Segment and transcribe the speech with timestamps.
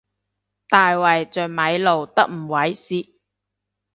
[0.67, 3.11] 大衛像咪露得唔猥褻